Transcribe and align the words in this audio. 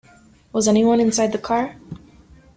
Was 0.51 0.67
any 0.67 0.83
one 0.83 0.99
inside 0.99 1.31
the 1.31 1.37
car? 1.37 1.75